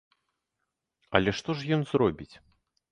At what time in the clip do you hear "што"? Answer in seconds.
1.41-1.49